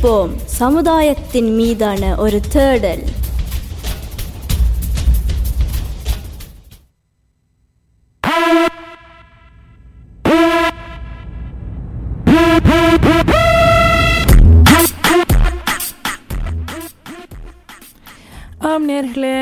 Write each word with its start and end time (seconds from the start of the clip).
விழித்திருப்போம் 0.00 0.34
சமுதாயத்தின் 0.44 1.54
மீதான 1.54 2.14
ஒரு 2.16 2.40
தேடல். 2.52 3.02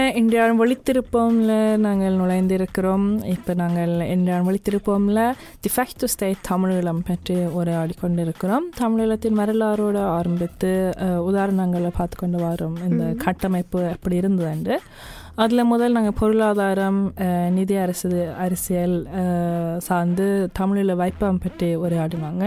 நேர்களே 0.08 0.20
இந்தியாவின் 0.20 0.60
ஒளித்திருப்போம்ல 0.62 1.52
நாங்கள் 1.84 2.14
நுழைந்திருக்கிறோம். 2.20 3.06
இப்போ 3.32 3.52
நாங்கள் 3.60 3.92
இந்தியாவின் 4.14 4.48
ஒளித்திருப்போம்ல. 4.50 5.20
தி 5.62 5.70
ஃபேக்ட் 5.74 6.04
ஸ்டேட் 6.12 6.40
தமிழீழம் 6.50 7.02
பற்றி 7.08 7.36
உரையாடி 7.58 7.94
கொண்டிருக்கிறோம் 8.02 8.66
தமிழீழத்தின் 8.80 9.38
வரலாறோடு 9.40 10.00
ஆரம்பித்து 10.18 10.70
உதாரணங்களை 11.30 11.90
பார்த்து 11.98 12.18
கொண்டு 12.22 12.40
வரோம் 12.46 12.76
இந்த 12.88 13.04
கட்டமைப்பு 13.24 13.80
எப்படி 13.94 14.18
இருந்ததுண்டு 14.22 14.76
அதில் 15.44 15.70
முதல் 15.72 15.96
நாங்கள் 15.96 16.18
பொருளாதாரம் 16.20 17.00
நிதி 17.56 17.76
அரசு 17.84 18.08
அரசியல் 18.44 18.96
சார்ந்து 19.88 20.28
தமிழீழ 20.60 20.94
வைப்பம் 21.02 21.42
பற்றி 21.44 21.68
உரையாடினாங்க. 21.84 22.44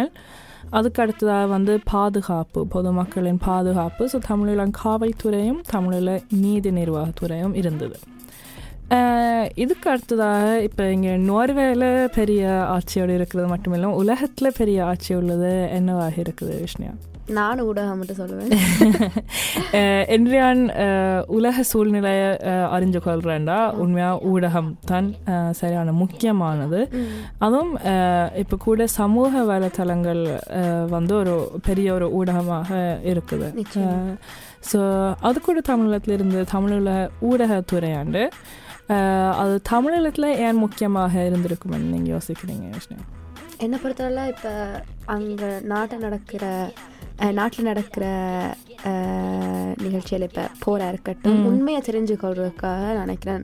அதுக்கு 0.77 1.02
அடுத்ததாக 1.03 1.52
வந்து 1.55 1.73
பாதுகாப்பு 1.94 2.61
பொதுமக்களின் 2.75 3.41
பாதுகாப்பு. 3.50 4.03
ஸோ 4.14 4.19
தமிழில் 4.30 4.73
காவல்துறையும் 4.83 5.61
தமிழில் 5.73 6.13
நீதி 6.44 6.72
நிர்வாகத்துறையும் 6.80 7.55
இருந்தது. 7.61 7.97
இதுக்கு 9.63 9.88
அடுத்ததாக 9.91 10.47
இப்போ 10.67 10.83
இங்கே 10.95 11.13
நோர்வேல 11.30 11.86
பெரிய 12.17 12.41
ஆட்சியோடு 12.75 13.13
இருக்கிறது 13.19 13.47
மட்டும் 13.53 13.75
இல்லாமல் 13.75 14.00
உலகத்தில் 14.03 14.58
பெரிய 14.59 14.80
ஆட்சி 14.89 15.11
உள்ளது 15.19 15.52
என்னவாக 15.78 16.22
இருக்குது 16.23 16.55
விஷ்ணியா? 16.63 16.94
நானும் 17.39 17.67
ஊடகம் 17.69 17.99
மட்டும் 17.99 18.19
சொல்லுவேன். 18.21 18.51
என்றான் 20.15 20.61
உலக 21.38 21.63
சூழ்நிலையை 21.71 22.29
அறிஞ்சு 22.75 22.99
கொள்கிறேன்டா 23.07 23.57
உண்மையாக 23.83 24.23
ஊடகம் 24.31 24.71
தான் 24.91 25.09
சரியான 25.59 25.93
முக்கியமானது. 26.01 26.81
அதுவும் 27.45 27.73
இப்போ 28.43 28.57
கூட 28.67 28.88
சமூக 28.99 29.43
வலைத்தளங்கள் 29.51 30.23
வந்து 30.95 31.15
ஒரு 31.21 31.35
பெரிய 31.67 31.88
ஒரு 31.97 32.09
ஊடகமாக 32.19 32.81
இருக்குது. 33.13 33.49
ஸோ 34.71 34.81
அது 35.27 35.38
கூட 35.47 35.59
தமிழகத்தில் 35.71 36.17
இருந்து 36.17 36.41
தமிழில் 36.55 36.93
ஊடகத்துறையாண்டு 37.29 38.23
அது 39.41 39.55
தமிழகத்தில் 39.73 40.38
ஏன் 40.45 40.61
முக்கியமாக 40.63 41.13
இருந்திருக்குமென்னு 41.29 41.93
நீங்கள் 41.93 42.13
யோசிக்கிறீங்க 42.16 42.66
விஷ்ணு? 42.75 42.97
என்னை 43.66 43.77
பொறுத்தவரை 43.81 44.23
இப்போ 44.33 44.51
அங்கே 45.16 45.49
நாட்டில் 45.71 46.03
நடக்கிற 46.05 46.45
நாட்டில் 47.36 47.66
நடக்கிற 47.66 48.05
அஹ், 48.86 49.73
நிகழ்ச்சிகள் 49.77 50.22
இப்போ 50.22 50.44
போராக 50.59 50.89
இருக்கட்டும் 50.89 51.41
உண்மையை 51.45 51.81
தெரிஞ்சு 51.81 52.16
கொள்றதுக்காக 52.22 52.94
நினைக்கிறேன் 52.97 53.44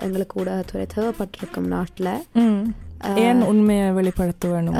எங்களுக்கு 0.00 0.40
ஊடகத்துறை 0.40 0.86
தேவைப்பட்டிருக்கும் 0.94 1.68
நாட்டில். 1.68 2.10
ஏன் 3.18 3.40
உண்மையை 3.42 3.86
வெளிப்படுத்த 3.92 4.48
வேணும் 4.48 4.76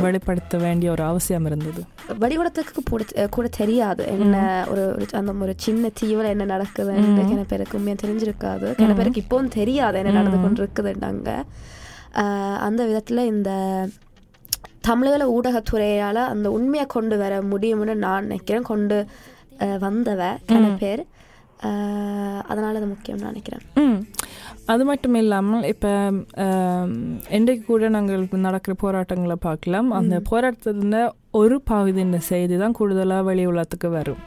வெளிப்படுத்த 0.00 0.58
வேண்டிய 0.58 0.90
ஒரு 0.90 1.02
அவசியம் 1.02 1.46
இருந்தது. 1.46 1.80
வழிபடத்துக்கு 2.20 2.82
கூட 2.84 3.04
கூட 3.30 3.48
தெரியாது 3.56 4.02
என்ன 4.16 4.36
ஒரு 4.68 4.84
அந்த 5.12 5.32
ஒரு 5.40 5.54
சின்ன 5.58 5.88
தீவில் 5.94 6.32
என்ன 6.34 6.46
நடக்குதுன்னு 6.46 7.08
கிண 7.24 7.42
பேருக்கு 7.44 7.78
உண்மையாக 7.78 8.02
தெரிஞ்சிருக்காது. 8.04 8.68
கிண 8.74 8.94
பேருக்கு 8.94 9.22
இப்போவும் 9.24 9.54
தெரியாது 9.54 9.98
என்ன 9.98 10.12
நடந்து 10.12 10.40
கொண்டு 10.40 10.62
இருக்குதுன்னாங்க 10.62 11.30
அந்த 12.60 12.84
விதத்தில் 12.86 13.28
இந்த 13.28 13.50
தமிழக 14.88 15.26
ஊடகத்துறையால் 15.36 16.22
அந்த 16.32 16.46
உண்மையை 16.56 16.86
கொண்டு 16.96 17.16
வர 17.22 17.34
முடியும்னு 17.52 17.94
நான் 18.06 18.26
நினைக்கிறேன். 18.28 18.68
கொண்டு 18.72 18.98
வந்தவ 19.84 20.22
கிண 20.50 20.66
பேர். 20.82 21.02
அதனால் 22.50 22.78
அது 22.80 22.88
முக்கியம் 22.92 23.24
நினைக்கிறேன். 23.30 23.64
அது 24.72 24.82
மட்டும் 24.88 25.16
இல்லாமல் 25.20 25.66
இப்போ 25.72 25.90
இன்றைக்கு 27.36 27.64
கூட 27.70 27.88
நாங்கள் 27.96 28.22
நடக்கிற 28.46 28.74
போராட்டங்களை 28.82 29.36
பார்க்கலாம். 29.48 29.88
அந்த 29.98 30.16
போராட்டத்தில் 30.30 31.00
ஒரு 31.40 31.56
பகுதியின் 31.70 32.14
செய்தி 32.32 32.56
தான் 32.62 32.76
கூடுதலாக 32.78 33.26
வெளி 33.28 33.44
உலகத்துக்கு 33.52 33.88
வரும். 33.98 34.22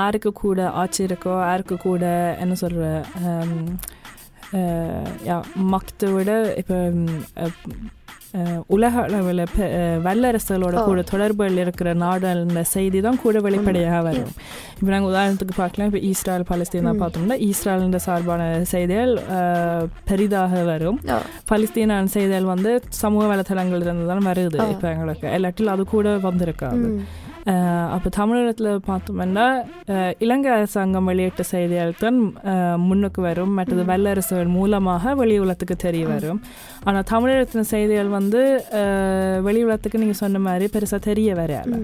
யாருக்கு 0.00 0.30
கூட 0.44 0.68
ஆட்சி 0.82 1.00
இருக்கோ 1.08 1.34
யாருக்கு 1.48 1.76
கூட 1.88 2.04
என்ன 2.42 2.54
சொல்கிற 2.62 2.84
மக்தை 5.74 6.08
விட 6.16 6.30
இப்போ 6.60 6.76
உலக 8.74 8.94
அளவில் 9.06 9.42
வல்லரசுகளோட 10.06 10.74
கூட 10.88 11.00
தொடர்பில் 11.12 11.60
இருக்கிற 11.62 11.88
நாடுகள 12.02 12.62
செய்தி 12.74 12.98
தான் 13.06 13.18
கூட 13.22 13.38
வெளிப்படையாக 13.46 14.02
வரும். 14.08 14.30
இப்போ 14.78 14.90
நாங்கள் 14.94 15.10
உதாரணத்துக்கு 15.12 15.54
பார்க்கலாம். 15.62 15.88
இப்போ 15.90 16.02
ஈஸ்ராயல் 16.10 16.46
பாலஸ்தீனா 16.50 16.92
பார்த்தோம்னா 17.02 17.38
ஈஸ்ராயலின் 17.48 18.04
சார்பான 18.06 18.42
செய்திகள் 18.72 19.14
பெரிதாக 20.10 20.62
வரும். 20.72 21.00
பலஸ்தீனான் 21.50 22.12
செய்திகள் 22.16 22.46
வந்து 22.54 22.72
சமூக 23.02 23.24
வலைத்தளங்கள் 23.32 23.84
இருந்து 23.86 24.06
தான் 24.12 24.28
வருது. 24.30 24.60
இப்போ 24.74 24.88
எங்களுக்கு 24.94 25.26
இல்லாட்டில் 25.38 25.74
அது 25.74 25.84
கூட 25.96 26.14
வந்திருக்காது. 26.28 26.86
அப்போ 27.94 28.08
தமிழகத்தில் 28.18 28.68
பார்த்தோம்னா 28.88 29.44
இலங்கை 30.24 30.50
அரசாங்கம் 30.56 31.08
வெளியிட்ட 31.10 31.42
செய்திகள் 31.50 31.92
தான் 32.02 32.18
முன்னுக்கு 32.88 33.20
வரும். 33.28 33.52
மற்றது 33.58 33.84
வல்லரசுகள் 33.90 34.50
மூலமாக 34.56 35.14
வெளி 35.20 35.36
உலகத்துக்கு 35.44 35.76
தெரிய 35.86 36.04
வரும். 36.14 36.40
ஆனால் 36.88 37.06
தமிழகத்தின் 37.12 37.70
செய்திகள் 37.72 38.10
வந்து 38.18 38.42
வெளி 39.46 39.62
உலகத்துக்கு 39.66 40.02
நீங்கள் 40.02 40.20
சொன்ன 40.22 40.42
மாதிரி 40.48 40.68
பெருசாக 40.74 41.02
தெரிய 41.10 41.30
வரையால 41.40 41.80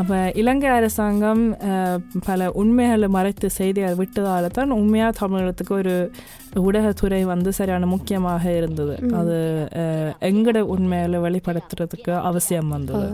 அப்போ 0.00 0.16
இலங்கை 0.40 0.68
அரசாங்கம் 0.78 1.42
பல 2.26 2.50
உண்மைகளை 2.60 3.08
மறைத்து 3.16 3.48
செய்தியை 3.60 3.88
விட்டதால 4.00 4.50
தான் 4.58 4.76
உண்மையாக 4.80 5.18
தமிழகத்துக்கு 5.22 5.74
ஒரு 5.82 5.94
ஊடகத்துறை 6.66 7.22
வந்து 7.34 7.50
சரியான 7.58 7.88
முக்கியமாக 7.94 8.44
இருந்தது. 8.60 8.94
அது 9.20 9.36
எங்கட 10.30 10.58
உண்மைகளை 10.74 11.20
வெளிப்படுத்துறதுக்கு 11.26 12.14
அவசியம் 12.30 12.72
வந்தது. 12.76 13.08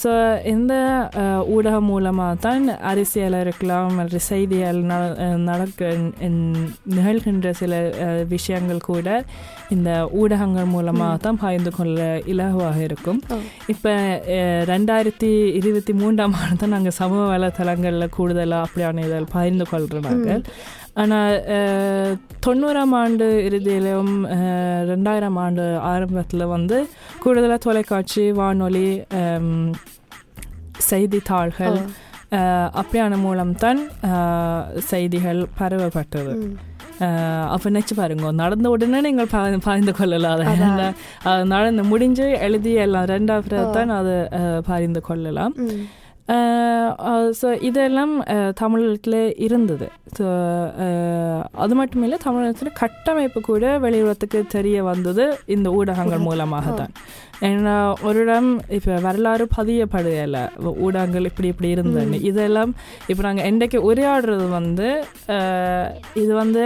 ஸோ 0.00 0.10
இந்த 0.50 0.72
அஹ், 1.20 1.42
ஊடகம் 1.52 1.86
மூலமாக 1.86 2.34
தான் 2.40 2.64
அரசியல் 2.88 3.36
இருக்கலாம் 3.40 3.94
அல்லது 3.96 4.20
செய்திகள் 4.26 4.80
நடக்க 5.44 5.80
நிகழ்கின்ற 6.90 7.50
சில 7.54 7.72
விஷயங்கள் 8.28 8.80
கூட 8.84 9.08
இந்த 9.70 9.90
ஊடகங்கள் 10.18 10.68
மூலமாக 10.70 11.16
தான் 11.18 11.40
பகிர்ந்து 11.40 11.72
கொள்ள 11.72 11.98
இலகுவாக 12.32 12.78
இருக்கும் 12.82 13.20
இப்போ 13.68 13.92
ரெண்டாயிரத்தி 14.70 15.30
இருபத்தி 15.58 15.94
மூன்றாம் 15.98 16.36
ஆண்டு 16.40 16.58
தான் 16.58 16.74
நாங்கள் 16.74 16.98
சமூக 16.98 17.24
வலைத்தளங்களில் 17.32 18.14
கூடுதலாக 18.14 18.66
அப்படியான 18.66 19.04
இதில் 19.06 19.32
பகிர்ந்து 19.32 19.66
கொள்கிறோம் 19.68 20.08
நாங்கள் 20.10 20.42
ஆனால் 21.02 22.16
தொண்ணூறாம் 22.46 22.94
ஆண்டு 23.00 23.26
இறுதியிலும் 23.46 24.12
ரெண்டாயிரம் 24.90 25.38
ஆண்டு 25.44 25.64
ஆரம்பத்தில் 25.92 26.52
வந்து 26.54 26.78
கூடுதலாக 27.22 27.60
தொலைக்காட்சி 27.66 28.24
வானொலி 28.40 28.88
செய்தித்தாள்கள் 30.90 31.78
அப்படியான 32.80 33.14
மூலம்தான் 33.26 33.80
செய்திகள் 34.90 35.40
பரவப்பட்டது. 35.60 36.34
அப்போ 37.54 37.66
நினச்சி 37.70 37.94
பாருங்க 38.00 38.32
நடந்த 38.42 38.66
உடனே 38.74 38.98
நீங்கள் 39.06 39.30
பாய்ந்து 39.66 39.92
கொள்ளலாம். 40.00 40.42
அதை 41.30 41.44
நடந்து 41.54 41.84
முடிஞ்சு 41.92 42.26
எழுதி 42.46 42.74
எல்லாம் 42.84 43.08
ரெண்டாவது 43.14 43.62
தான் 43.76 43.96
அது 44.00 44.14
பகிர்ந்து 44.68 45.02
கொள்ளலாம். 45.08 45.54
ஸோ 47.38 47.48
இதெல்லாம் 47.66 48.12
தமிழகத்தில் 48.58 49.16
இருந்தது 49.46 49.86
ஸோ 50.16 50.26
அது 51.58 51.74
மட்டும் 51.74 52.02
இல்லை 52.02 52.18
தமிழகத்தில் 52.24 52.78
கட்டமைப்பு 52.80 53.40
கூட 53.42 53.64
வெளியுறத்துக்கு 53.84 54.40
தெரிய 54.52 54.78
வந்தது 54.88 55.24
இந்த 55.54 55.68
ஊடகங்கள் 55.76 56.24
மூலமாக 56.26 56.72
தான் 56.78 56.92
ஏன்னா 57.48 57.74
ஒரு 58.06 58.18
இடம் 58.22 58.48
இப்போ 58.76 58.94
வரலாறு 59.00 59.44
பதியப்படுகல 59.52 60.38
ஊடகங்கள் 60.80 61.28
இப்படி 61.30 61.48
இப்படி 61.48 61.68
இருந்தேன்னு 61.74 62.18
இதெல்லாம் 62.30 62.72
இப்போ 63.08 63.22
நாங்கள் 63.22 63.48
என்றைக்கு 63.50 63.78
உரையாடுறது 63.86 64.46
வந்து 64.52 64.88
இது 66.16 66.32
வந்து 66.36 66.64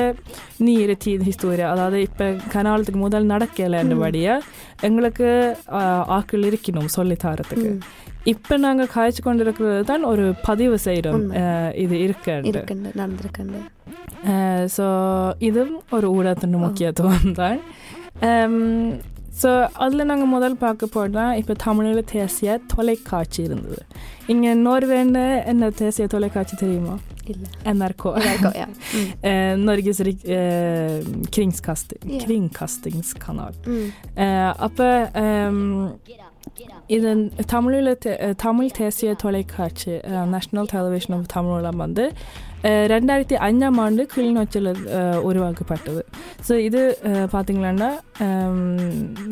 நீர் 0.61 0.95
தீ 0.99 1.13
ஹிஸ்டோரியா 1.25 1.69
அதாவது 1.71 2.01
இப்போ 2.03 2.27
கனாலத்துக்கு 2.55 3.01
முதல் 3.01 3.31
நடக்கலைன்றபடியாக 3.31 4.47
எங்களுக்கு 4.83 5.29
அஹ், 5.77 6.05
ஆட்கள் 6.13 6.49
இருக்கணும் 6.49 6.91
சொல்லித்தரத்துக்கு 6.97 7.71
இப்போ 8.24 8.58
நாங்கள் 8.58 8.88
காய்ச்சி 8.88 9.22
கொண்டு 9.22 9.44
இருக்கிறது 9.44 9.84
தான் 9.84 10.04
ஒரு 10.04 10.34
பதிவு 10.46 10.80
செய்கிறோம் 10.80 11.14
உண்மை. 11.14 11.38
இது 11.76 11.96
இருக்குன்ட்டு 11.98 12.46
இருக்குண்டு 12.46 12.92
நடந்திருக்குண்டு 12.96 13.60
ஸோ 14.78 14.86
இதுவும் 15.40 15.82
ஒரு 15.92 16.12
ஊடகத்தின் 16.12 16.58
முக்கியத்துவம் 16.58 17.34
தான் 17.34 17.60
ஸோ 19.42 19.68
அதில் 19.74 20.04
நாங்கள் 20.04 20.28
முதல் 20.28 20.56
பார்க்க 20.56 20.86
போனால் 20.86 21.38
இப்போ 21.38 21.54
தமிழில் 21.64 22.04
தேசிய 22.12 22.60
தொலைக்காட்சி 22.76 23.44
இருந்தது 23.44 23.82
இங்கே 24.28 24.54
நோர்வேன்னு 24.54 25.46
என்ன 25.46 25.70
தேசிய 25.70 26.08
தொலைக்காட்சி 26.08 26.56
தெரியுமா 26.56 26.98
இல்ல 27.26 27.46
NRK 27.64 28.04
NRK, 28.04 28.56
ja. 28.56 28.68
Mm. 28.96 29.10
eh, 29.24 29.54
Norges 29.68 30.00
rik- 30.00 30.28
eh, 30.30 31.04
kringskasting, 31.36 32.04
Ja. 32.06 32.22
kringkastingskanal. 32.24 33.54
Mm. 33.66 33.88
Eh, 34.16 34.54
அப்போ 34.58 35.12
இதன் 36.89 37.23
தமிழில் 37.49 37.93
தே- 38.03 38.17
தமிழ் 38.41 38.75
தேசிய 38.77 39.11
தொலைக்காட்சி 39.21 39.93
நேஷ்னல் 40.33 40.69
டெலிவிஷன் 40.73 41.17
ஆஃப் 41.17 41.31
தமிழில் 41.33 41.81
வந்து 41.81 42.05
ரெண்டாயிரத்தி 42.91 43.37
அஞ்சாம் 43.45 43.79
ஆண்டு 43.81 44.03
கிளிநொச்சியில் 44.11 44.69
உருவாக்கப்பட்டது 45.25 46.03
ஸோ 46.47 46.55
இது 46.63 46.81
ஹம், 48.21 48.63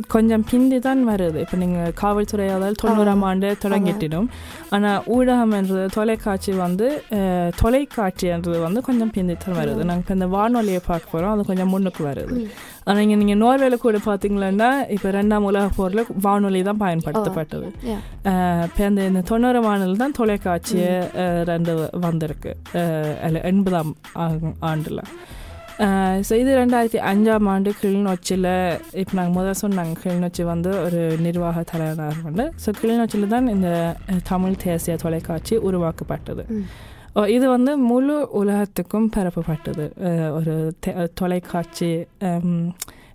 கொஞ்சம் 0.08 0.44
பிந்தி 0.48 0.78
தான் 0.80 1.02
வருது 1.06 1.38
இப்போ 1.40 1.56
நீங்கள் 1.56 1.94
காவல்துறை 2.00 2.46
அதாவது 2.50 2.76
தொண்ணூறாம் 2.82 3.24
ஆண்டு 3.24 3.48
தொடங்கிட்டிடும் 3.62 4.28
ஆனால் 4.70 5.00
ஊடகம் 5.14 5.54
என்றது 5.58 5.86
தொலைக்காட்சி 5.96 6.52
வந்து 6.60 6.88
தொலைக்காட்சி 7.62 8.26
என்றது 8.28 8.58
வந்து 8.60 8.82
கொஞ்சம் 8.82 9.12
பிந்தி 9.12 9.36
தான் 9.38 9.58
வருது 9.58 9.82
நாங்கள் 9.84 10.04
இப்போ 10.04 10.18
இந்த 10.18 10.28
வானொலியை 10.32 10.82
பார்க்க 10.84 11.12
போகிறோம் 11.12 11.34
அது 11.34 11.44
கொஞ்சம் 11.46 11.72
முன்னுக்கு 11.72 12.04
வருது 12.06 12.36
ஆனால் 12.86 13.02
இங்கே 13.02 13.16
நீங்கள் 13.18 13.40
நோர்வேல 13.40 13.76
கூட 13.78 13.98
பார்த்தீங்கன்னா 14.06 14.70
இப்போ 14.88 15.08
ரெண்டாம் 15.10 15.48
உலக 15.48 15.66
போரில் 15.76 16.08
வானொலி 16.24 16.62
தான் 16.62 16.80
பயன்படுத்தப்பட்டது. 16.80 17.66
அஹ் 18.30 18.64
இப்போ 18.66 18.82
இந்த 18.86 19.02
இந்த 19.04 19.22
தொண்ணூறு 19.28 19.60
வானொலி 19.62 19.96
தான் 19.96 20.16
தொலைக்காட்சி 20.18 20.80
அஹ், 21.22 21.42
ரெண்டு 21.44 21.74
வந்திருக்கு. 22.06 22.52
அல்ல 23.24 23.38
எண்பதாம் 23.50 23.92
ஆண்டுல. 24.68 25.00
ஸோ 26.26 26.32
இது 26.34 26.50
ரெண்டாயிரத்தி 26.58 26.98
அஞ்சாம் 27.08 27.46
ஆண்டு 27.48 27.70
கிளிநொச்சியில் 27.78 28.48
இப்போ 28.94 29.14
நாங்கள் 29.14 29.36
முதல்ல 29.36 29.54
சொன்னாங்க 29.62 29.94
கிளிநொச்சி 30.02 30.42
வந்து 30.48 30.70
ஒரு 30.82 31.00
நிர்வாக 31.18 31.62
தலைவராக 31.70 32.20
வந்து 32.24 32.44
ஸோ 32.64 32.70
கிளிநொச்சியில் 32.80 33.26
தான் 33.28 33.48
இந்த 33.48 33.70
தமிழ் 34.28 34.62
தேசிய 34.62 34.96
தொலைக்காட்சி 34.96 35.54
உருவாக்கப்பட்டது. 35.68 36.44
இது 37.36 37.46
வந்து 37.48 37.72
முழு 37.90 38.14
உலகத்துக்கும் 38.40 39.08
பரப்பப்பட்டது 39.16 39.84
ஒரு 40.38 40.54
தொலைக்காட்சி 41.14 41.90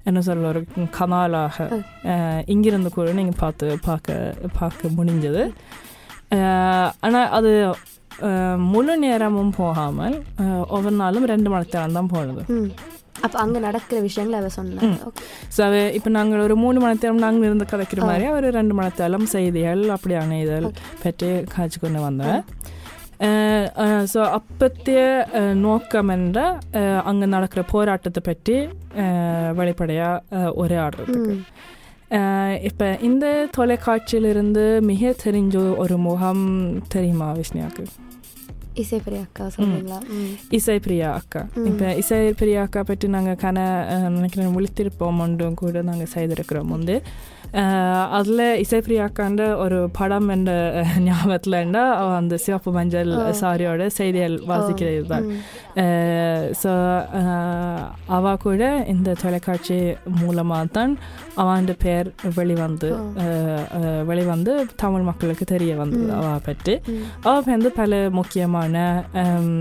என்ன 0.10 0.20
சொல்ல 0.22 0.48
ஒரு 0.48 0.62
கனாலாக 0.98 1.56
இங்கிருந்து 2.46 2.90
கூட 2.90 3.12
நீங்கள் 3.12 3.40
பார்த்து 3.40 3.68
பார்க்க 3.86 4.36
பார்க்க 4.60 4.92
முடிஞ்சது 4.98 5.44
ஆனால் 7.06 7.30
அது 7.30 7.52
முழு 8.74 8.94
நேரமும் 8.98 9.52
போகாமல் 9.62 10.16
ஒவ்வொரு 10.76 10.96
நாளும் 10.96 11.28
ரெண்டு 11.34 11.50
மணி 11.50 11.74
நேரம் 11.74 11.98
தான் 11.98 12.14
போனது. 12.14 12.44
அப்ப 13.26 13.36
அங்க 13.40 13.58
நடக்கிற 13.60 13.98
விஷயங்களை 14.02 14.38
அவ 14.40 14.50
சொன்னாங்க. 14.58 15.12
ஸோ 15.56 15.60
அது 15.68 15.80
இப்போ 15.94 16.10
நாங்கள் 16.10 16.44
ஒரு 16.48 16.56
மூணு 16.64 16.78
மணி 16.80 17.00
நேரம் 17.04 17.24
நாங்கள் 17.26 17.48
இருந்து 17.50 17.66
கதைக்கிற 17.72 18.02
மாதிரி 18.10 18.28
ஒரு 18.30 18.50
ரெண்டு 18.50 18.74
மணி 18.74 18.92
நேரம் 19.00 19.28
செய்திகள் 19.36 19.84
அப்படியான 19.96 20.40
இதழ் 20.46 20.68
பற்றி 21.04 21.30
காய்ச்சி 21.54 21.80
கொண்டு 21.80 22.02
வந்தேன் 22.08 22.42
ஸோ 24.12 24.20
அப்பத்திய 24.32 25.00
நோக்கம் 25.62 26.10
என்ற 26.10 26.40
அங்கே 27.04 27.26
நடக்கிற 27.28 27.62
போராட்டத்தை 27.72 28.22
பற்றி 28.26 28.58
வெளிப்படையாக 29.54 30.24
உரையாடுறதுக்கு 30.56 31.34
ம். 31.34 31.46
இப்போ 32.64 32.98
இந்த 33.02 33.26
தொலைக்காட்சியிலிருந்து 33.58 34.66
மிக 34.84 35.14
தெரிஞ்ச 35.24 35.56
ஒரு 35.78 35.98
முகம் 36.04 36.46
தெரியுமா 36.88 37.30
விஷ்ணியாக்கு 37.34 37.86
இசைப்பிரியா 38.78 39.24
அக்கா 39.26 39.46
சொல்றீங்களா 39.54 40.00
ம். 40.16 40.34
இசை 40.58 40.76
பிரியா 40.82 41.10
அக்கா 41.20 41.42
இப்போ 41.70 41.88
இசை 42.02 42.20
பிரியா 42.36 42.62
அக்கா 42.66 42.82
பற்றி 42.86 43.08
நாங்கள் 43.14 43.42
கன 43.42 43.58
நினைக்கிறேன் 44.12 44.56
விழித்திருப்போம் 44.56 45.22
ஒன்றும் 45.24 45.60
கூட 45.60 45.82
நாங்கள் 45.88 46.14
செய்திருக்கிறோம் 46.14 46.72
வந்து 46.76 46.98
அதில் 48.16 48.42
இசை 48.62 48.80
பிரியா 48.82 49.04
அக்காண்ட 49.06 49.44
ஒரு 49.64 49.78
படம் 49.94 50.28
என்ற 50.30 50.52
அஹ், 50.80 50.98
ஞாபகத்தில் 51.06 51.56
இருந்தால் 51.58 51.92
அவள் 51.98 52.18
அந்த 52.18 52.36
சிவப்பு 52.44 52.72
மஞ்சள் 52.74 53.12
சாரியோட 53.40 53.84
செய்திகள் 53.96 54.36
வாசிக்கிறது 54.50 55.06
தான் 55.08 55.28
ஸோ 56.62 56.72
அவ 58.16 58.34
கூட 58.40 58.62
இந்த 58.94 59.16
தொலைக்காட்சி 59.22 59.78
மூலமாக 60.20 60.66
தான் 60.72 60.94
அவன் 61.38 61.56
பேர் 61.82 62.08
வெளிவந்து 62.38 62.90
வெளிவந்து 64.10 64.54
தமிழ் 64.80 65.08
மக்களுக்கு 65.08 65.46
தெரிய 65.48 65.74
வந்தது 65.80 66.12
அவ 66.20 66.36
பற்றி 66.46 66.76
அவ 67.26 67.36
வந்து 67.48 67.72
பல 67.76 67.92
முக்கியமான 68.18 68.67
ஹம், 69.14 69.52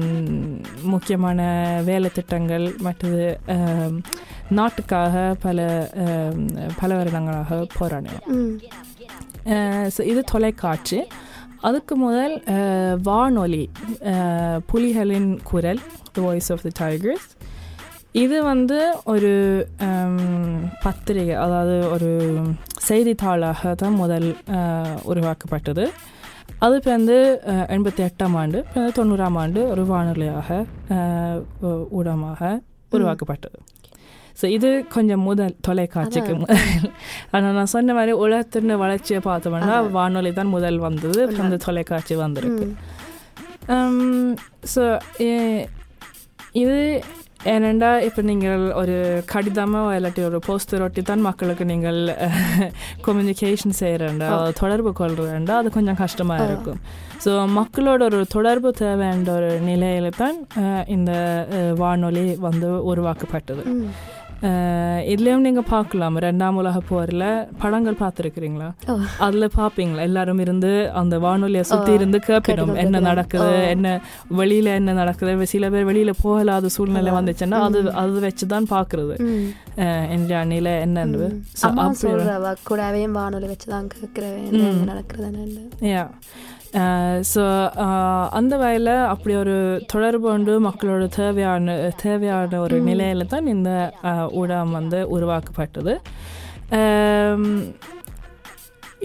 முக்கியமான 0.82 1.40
வேலை 1.84 2.10
திட்டங்கள் 2.10 2.74
மற்றது 2.78 3.26
நாட்டுக்காக 4.50 5.36
பல 5.40 5.58
பல 6.80 6.96
வருடங்களாக 6.96 7.66
போராடினோம். 7.78 8.26
இது 10.04 10.22
தொலைக்காட்சி. 10.24 10.98
அதுக்கு 11.60 11.96
முதல் 11.96 12.34
வானொலி 13.02 13.64
புலிகளின் 14.72 15.40
குரல் 15.42 15.80
the 16.12 16.20
voice 16.20 16.52
of 16.52 16.62
the 16.62 16.72
tigers 16.82 17.28
இது 18.12 18.42
வந்து 18.42 18.78
ஒரு 19.04 19.32
பத்திரிகை 20.82 21.34
அதாவது 21.36 21.90
ஒரு 21.90 22.10
செய்தித்தாளாக 22.88 23.74
தான் 23.74 23.94
முதல் 23.94 24.28
உருவாக்கப்பட்டது. 25.04 25.84
அது 26.58 26.74
இப்போ 26.76 26.90
வந்து 26.90 27.16
அஹ், 27.46 27.66
எண்பத்தி 27.74 28.02
எட்டாம் 28.04 28.36
ஆண்டு 28.36 28.58
இப்போ 28.60 28.78
வந்து 28.78 28.96
தொண்ணூறாம் 28.98 29.38
ஆண்டு 29.38 29.60
ஒரு 29.70 29.82
வானொலியாக 29.86 30.48
ஊடகமாக 31.92 32.40
உருவாக்கப்பட்டது. 32.92 33.58
ஸோ 34.38 34.46
இது 34.48 34.68
கொஞ்சம் 34.88 35.22
முதல் 35.22 35.54
தொலைக்காட்சிக்கு 35.60 36.32
முதல். 36.34 36.62
ஆனால் 37.30 37.54
நான் 37.54 37.72
சொன்ன 37.72 37.94
மாதிரி 37.94 38.12
உலகத்தின் 38.18 38.74
வளர்ச்சியை 38.76 39.20
பார்த்தோம்னா 39.24 39.76
வானொலி 39.92 40.32
தான் 40.32 40.50
முதல் 40.50 40.78
வந்தது 40.78 41.20
அந்த 41.40 41.58
தொலைக்காட்சி 41.64 42.14
வந்திருக்கு. 42.16 42.66
ஸோ 44.74 44.82
இது 46.54 46.76
ஏனெண்டா 47.52 47.90
இப்போ 48.06 48.20
நீங்கள் 48.30 48.62
ஒரு 48.80 48.94
கடிதமோ 49.32 49.82
இல்லாட்டி 49.96 50.22
ஒரு 50.28 50.38
போஸ்டர் 50.46 50.84
ஒட்டி 50.86 51.02
தான் 51.10 51.24
மக்களுக்கு 51.28 51.64
நீங்கள் 51.72 52.00
கம்யூனிகேஷன் 53.06 53.76
செய்கிறேன்டா 53.82 54.28
தொடர்பு 54.60 54.92
கொள்கிறேன்டா 55.00 55.56
அது 55.60 55.70
கொஞ்சம் 55.76 56.00
கஷ்டமாக 56.02 56.46
இருக்கும். 56.48 56.80
ஸோ 57.24 57.32
மக்களோட 57.58 58.00
ஒரு 58.10 58.20
தொடர்பு 58.36 58.70
தேவைன்ற 58.82 59.30
ஒரு 59.38 59.50
நிலையில 59.70 60.10
தான் 60.22 60.36
இந்த 60.96 61.12
வானொலி 61.82 62.26
வந்து 62.48 62.70
உருவாக்கப்பட்டது. 62.92 63.64
இதுலயும் 65.06 65.36
நீங்க 65.36 65.62
பார்க்கலாம். 65.62 66.18
ரெண்டாம் 66.18 66.54
உலக 66.54 66.80
போர்ல 66.90 67.24
படங்கள் 67.58 67.94
பார்த்துருக்கிறீங்களா. 67.94 68.68
அதுல 69.18 69.46
பாப்பீங்களா 69.56 70.00
எல்லாரும் 70.00 70.38
இருந்து 70.38 70.90
அந்த 70.90 71.18
வானொலியை 71.18 71.62
சுத்தி 71.62 71.92
இருந்து 71.92 72.20
கேட்பிடும் 72.26 72.76
என்ன. 72.76 73.00
நடக்குது. 73.00 73.68
என்ன 73.68 74.00
வெளியில 74.36 74.64
என்ன 74.74 74.92
நடக்குது? 74.92 75.46
சில 75.46 75.70
பேர் 75.70 75.86
வெளியில 75.86 76.12
போகலாத 76.22 76.66
சூழ்நிலை 76.66 77.12
வந்துச்சுன்னா 77.12 77.58
அது 77.60 77.92
அது 77.94 78.20
வச்சுதான் 78.20 78.66
பாக்குறது. 78.70 79.16
அஹ், 79.76 80.10
இந்தியா 80.10 80.44
நிலை 80.44 80.72
என்னன்னு 80.72 81.28
கூடவே 82.64 83.06
வானொலி 83.06 83.46
வச்சுதான் 83.46 83.86
கேட்கிறேன் 83.86 84.46
நடக்கிறதுன்னு 84.88 85.64
யா. 85.88 86.04
ஸோ 87.32 87.42
அந்த 88.38 88.54
வகையில் 88.62 88.92
அப்படி 89.12 89.34
ஒரு 89.42 89.56
தொடர்பு 89.92 90.26
உண்டு 90.32 90.54
மக்களோட 90.66 91.04
தேவையான 91.18 91.76
தேவையான 92.02 92.60
ஒரு 92.64 92.78
நிலையில 92.88 93.26
தான் 93.34 93.52
இந்த 93.54 93.70
ஊடகம் 94.40 94.76
வந்து 94.78 94.98
உருவாக்கப்பட்டது. 95.16 95.94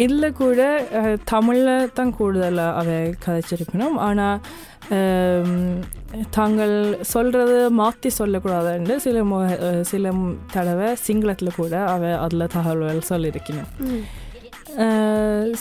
இதில் 0.04 0.38
கூட 0.42 0.60
தமிழில் 1.32 1.94
தான் 2.00 2.13
கூடுதலாக 2.20 2.78
அவை 2.82 2.98
கதைச்சிருக்கணும். 3.25 3.98
ஆனால் 4.08 4.40
தாங்கள் 6.38 6.74
சொல்கிறது 7.13 7.58
மாற்றி 7.82 8.10
சொல்லக்கூடாதுன்னு 8.20 8.96
சில 9.06 9.22
சில 9.92 10.12
தடவை 10.56 10.90
சிங்களத்தில் 11.06 11.58
கூட 11.62 11.75
அவை 11.94 12.10
அதில் 12.24 12.51
தகவல்கள் 12.56 13.10
சொல்லியிருக்கணும். 13.12 13.70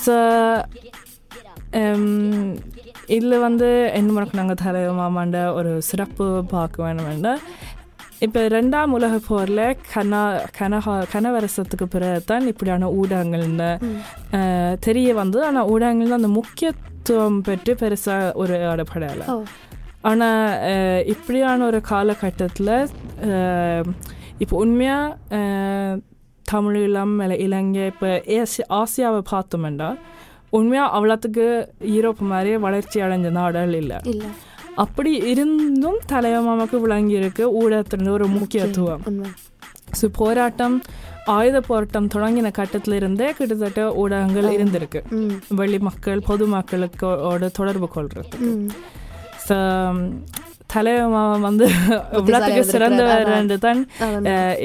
ஸோ 0.04 0.16
இதில் 3.08 3.38
வந்து 3.38 3.68
என்ன 3.92 4.24
நாங்கள் 4.32 4.60
தர 4.64 4.92
மாமாண்ட 4.92 5.40
ஒரு 5.54 5.82
சிறப்பு 5.82 6.26
பார்க்க 6.48 6.82
வேணும் 6.82 7.04
வேண்டாம் 7.04 7.40
இப்போ 8.20 8.40
ரெண்டாம் 8.48 8.90
உலக 8.90 9.14
போரில் 9.28 9.76
கனா 9.94 10.20
கனகா 10.58 10.94
கனவரசத்துக்கு 11.12 11.86
பிறகு 11.86 12.24
தான் 12.24 12.46
இப்படியான 12.46 12.90
ஊடகங்கள்னு 12.90 13.70
தெரிய 14.78 15.14
வந்து 15.14 15.38
ஆனால் 15.44 15.68
ஊடகங்கள் 15.68 16.10
அந்த 16.10 16.28
முக்கியத்துவம் 16.28 17.40
பெற்று 17.40 17.74
பெருசாக 17.74 18.32
ஒரு 18.32 18.56
ஆடப்படலை 18.64 19.26
ஆனால் 20.00 21.04
இப்படியான 21.04 21.64
ஒரு 21.64 21.80
காலகட்டத்தில் 21.80 22.74
இப்போ 24.38 24.54
உண்மையாக 24.56 25.98
தமிழீழம் 26.52 27.16
இல்லை 27.22 27.38
இலங்கை 27.38 27.82
இப்போ 27.86 28.10
ஏசி 28.36 28.62
ஆசியாவை 28.72 29.22
பார்த்தோம்னா 29.30 29.90
உண்மையாக 30.58 30.94
அவ்வளோத்துக்கு 30.96 31.46
யூரோப் 31.94 32.22
மாதிரி 32.32 32.52
வளர்ச்சி 32.66 32.98
அடைஞ்ச 33.06 33.28
நாடுகள் 33.38 33.76
இல்லை. 33.82 33.98
அப்படி 34.84 35.12
இருந்தும் 35.32 36.00
தலைவமாமக்கு 36.12 36.76
விளங்கி 36.84 37.16
இருக்கு 37.22 37.44
ஊடகத்தின் 37.60 38.12
ஒரு 38.16 38.26
முக்கியத்துவம். 38.38 39.04
ஸோ 40.00 40.06
போராட்டம் 40.20 40.76
ஆயுத 41.36 41.58
போராட்டம் 41.68 42.10
தொடங்கின 42.14 42.50
கட்டத்துல 42.58 42.98
இருந்தே 43.00 43.26
கிட்டத்தட்ட 43.38 43.80
ஊடகங்கள் 44.02 44.48
இருந்திருக்கு. 44.56 45.00
வெளி 45.60 45.78
மக்கள் 45.88 46.26
பொதுமக்களுக்கோட 46.28 47.50
தொடர்பு 47.58 47.88
கொள்றது 47.96 48.36
ஸோ 49.46 49.56
தலைவன் 50.74 51.44
வந்து 51.46 51.66
இவ்வளோத்துக்கு 52.18 52.64
சிறந்தவர் 52.74 53.62
தான் 53.66 53.80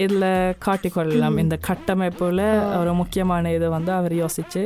இதுல 0.04 0.26
காட்டிக்கொள்ளலாம் 0.66 1.40
இந்த 1.44 1.56
கட்டமைப்புல 1.70 2.42
ஒரு 2.82 2.92
முக்கியமான 3.02 3.54
இது 3.58 3.70
வந்து 3.78 3.92
அவர் 4.00 4.14
யோசிச்சு 4.24 4.64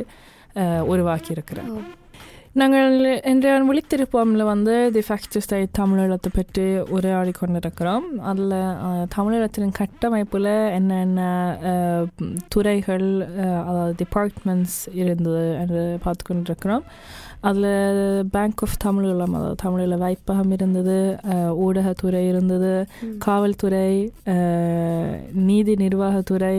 உருவாக்கி 0.88 1.32
ஓ. 1.70 1.80
நாங்கள் 2.54 2.94
இன்றைய 3.30 3.56
விழித்திருப்போம்ல 3.66 4.44
வந்து 4.46 4.90
தி 4.90 5.02
ஃபேக்ட் 5.08 5.36
ஸ்டைட் 5.38 5.76
தமிழீழத்தை 5.78 6.30
பற்றி 6.32 6.64
உரையாடி 6.90 7.32
கொண்டிருக்கிறோம் 7.32 8.06
அதில் 8.22 8.54
தமிழீழத்தின் 9.14 9.76
கட்டமைப்பில் 9.78 10.48
என்னென்ன 10.74 11.20
துறைகள் 12.48 13.06
அதாவது 13.62 13.94
டிபார்ட்மெண்ட்ஸ் 13.98 14.78
இருந்தது 14.94 15.44
என்று 15.58 15.82
பார்த்து 16.02 16.24
கொண்டிருக்கிறோம் 16.24 16.84
அதில் 17.42 17.70
பேங்க் 18.32 18.62
ஆஃப் 18.62 18.76
தமிழீழம் 18.84 19.34
அதாவது 19.34 19.56
தமிழீழ 19.62 19.96
வைப்பகம் 19.98 20.52
இருந்தது 20.52 20.98
ஊடகத்துறை 21.62 22.24
இருந்தது 22.28 22.72
காவல்துறை 23.24 23.88
நீதி 25.46 25.74
நிர்வாகத்துறை 25.76 26.56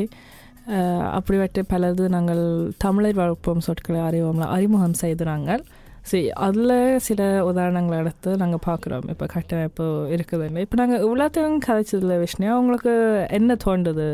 அப்படி 0.71 1.19
அப்படிப்பட்ட 1.19 1.61
பலது 1.73 2.03
நாங்கள் 2.07 2.43
தமிழர் 2.77 3.19
வளர்ப்போம் 3.21 3.63
சொற்களை 3.67 4.01
அறிவோம்ல 4.01 4.45
அறிமுகம் 4.55 4.93
செய்து 4.93 5.25
நாங்கள். 5.25 5.63
சரி 6.01 6.29
அதில் 6.45 6.99
சில 6.99 7.51
உதாரணங்களை 7.51 7.97
எடுத்து 8.03 8.37
நாங்கள் 8.37 8.63
பார்க்குறோம். 8.67 9.09
இப்போ 9.09 9.25
கட்டமைப்பு 9.25 9.85
இருக்குதுன்னு. 10.15 10.63
இப்போ 10.65 10.77
நாங்கள் 10.81 11.03
இவ்வளோத்தையும் 11.05 11.57
கதைச்சதில் 11.67 12.19
விஷ்ணு 12.19 12.59
உங்களுக்கு 12.59 12.93
என்ன 13.29 13.57
தோன்றுது? 13.65 14.07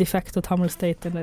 டிஃபெக்ட் 0.00 0.42
தமிழ் 0.50 0.74
ஸ்டேட்னு 0.74 1.22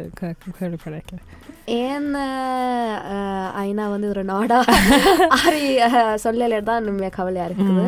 கேள்விப்படைக்கிறேன் 0.59 1.25
ஏன் 1.75 2.07
அஹ், 2.17 3.47
ஐநா 3.61 3.85
வந்து 3.91 4.07
ஒரு 4.09 4.23
நாடா? 4.25 4.57
ஆரி 5.39 5.61
சொல்லல 6.23 6.57
தான் 6.63 6.89
உண்மையா 6.89 7.09
கவலையா 7.11 7.45
இருக்குது. 7.47 7.85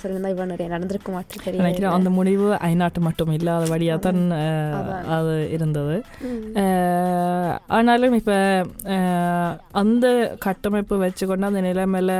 சொல்லியிருந்தா 0.00 0.30
இவ்வளவு 0.32 0.50
நிறைய 0.50 0.68
நடந்திருக்க 0.72 1.10
மாட்டேன் 1.14 1.56
நினைக்கிறேன் 1.58 1.94
அந்த 1.94 2.10
முடிவு 2.16 2.48
ஐநாட்டு 2.68 3.00
மட்டும் 3.06 3.32
இல்லாத 3.36 3.64
வழியாக 3.72 4.00
தான் 4.06 4.20
அது 5.16 5.34
இருந்தது. 5.56 5.96
ஆனாலும் 7.70 8.16
இப்போ 8.20 8.36
அந்த 9.82 10.06
கட்டமைப்பு 10.46 10.98
வச்சுக்கொண்டு 11.04 11.50
அந்த 11.50 11.62
நிலைமையில 11.66 12.12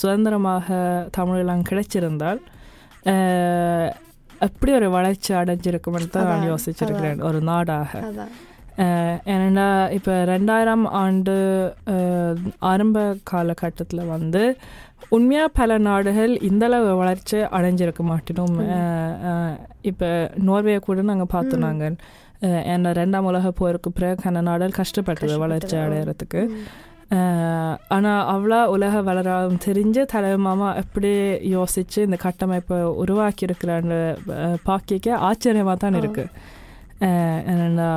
சுதந்திரமாக 0.00 0.68
தமிழெல்லாம் 1.18 1.68
கிடைச்சிருந்தால் 1.70 2.40
அஹ், 3.06 3.90
எப்படி 4.40 4.72
ஒரு 4.76 4.88
வளர்ச்சி 4.92 5.30
அடைஞ்சிருக்கும்னு 5.38 6.08
தான் 6.12 6.30
நான் 6.30 6.50
யோசிச்சிருக்கிறேன் 6.50 7.22
ஒரு 7.28 7.40
நாடாக. 7.48 7.92
ஏன்னா 8.78 9.90
இப்போ 9.90 10.24
ரெண்டாயிரம் 10.24 10.84
ஆண்டு 10.90 11.34
ஆரம்ப 12.58 13.16
காலகட்டத்தில் 13.22 14.06
வந்து 14.06 14.56
உண்மையாக 15.08 15.48
பல 15.48 15.78
நாடுகள் 15.78 16.40
இந்தளவு 16.40 16.96
வளர்ச்சி 16.96 17.36
அடைஞ்சிருக்க 17.36 18.02
மாட்டினோம். 18.02 18.56
இப்போ 19.82 20.30
நோர்வே 20.36 20.78
கூட 20.78 21.02
நாங்கள் 21.02 21.26
பார்த்தோம் 21.30 21.60
நாங்கள் 21.60 21.96
ஏன்னா 22.42 22.90
ரெண்டாம் 22.92 23.18
உலக 23.18 23.50
போருக்கு 23.50 23.92
பிறகு 23.92 24.30
கன 24.30 24.40
நாடுகள் 24.40 24.84
கஷ்டப்பட்டது 24.84 25.38
வளர்ச்சி 25.38 25.76
அடையிறதுக்கு. 25.76 26.42
ஆனால் 27.88 28.34
அவ்வளோ 28.34 28.64
உலக 28.66 29.02
வளராதும் 29.02 29.58
தெரிஞ்சு 29.64 30.06
தலைமாமா 30.12 30.76
எப்படி 30.76 31.12
யோசிச்சு 31.54 31.96
இந்த 31.96 32.16
கட்டமைப்பை 32.16 32.82
உருவாக்கி 32.82 33.46
இருக்கிறான்னு 33.46 34.16
பாக்கிக்க 34.66 35.10
ஆச்சரியமாக 35.10 35.76
தான் 35.76 35.94
இருக்கு. 35.94 36.24
அஹ் 36.24 36.63
என்னன்னா 37.46 37.90